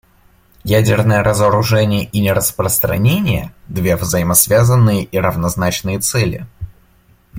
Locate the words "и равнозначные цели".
5.03-6.47